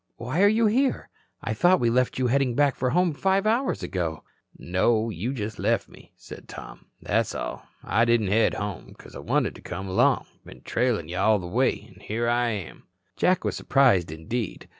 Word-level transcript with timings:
Why 0.17 0.41
are 0.41 0.47
you 0.47 0.65
here? 0.65 1.09
I 1.43 1.53
thought 1.53 1.79
we 1.79 1.91
left 1.91 2.17
you 2.17 2.25
heading 2.25 2.55
back 2.55 2.73
for 2.75 2.89
home 2.89 3.13
five 3.13 3.45
hours 3.45 3.83
ago?" 3.83 4.23
"No, 4.57 5.11
you 5.11 5.31
just 5.31 5.59
left 5.59 5.87
me," 5.87 6.11
said 6.17 6.47
Tom. 6.47 6.87
"That's 7.03 7.35
all. 7.35 7.67
I 7.83 8.03
didn't 8.05 8.29
head 8.29 8.55
home, 8.55 8.95
because 8.97 9.15
I 9.15 9.19
wanted 9.19 9.53
to 9.53 9.61
come 9.61 9.87
along. 9.87 10.25
Been 10.43 10.57
a 10.57 10.61
trailin' 10.61 11.07
you 11.07 11.17
all 11.17 11.37
the 11.37 11.45
way. 11.45 11.85
And 11.93 12.01
here 12.01 12.27
I 12.27 12.49
am." 12.49 12.87
Jack 13.15 13.43
was 13.43 13.55
surprised, 13.55 14.11
indeed. 14.11 14.67